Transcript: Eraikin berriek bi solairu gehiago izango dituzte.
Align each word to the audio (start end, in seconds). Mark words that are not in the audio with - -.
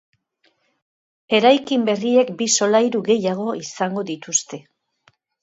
Eraikin 1.39 1.83
berriek 1.89 2.31
bi 2.39 2.47
solairu 2.63 3.03
gehiago 3.11 3.47
izango 3.61 4.05
dituzte. 4.11 4.63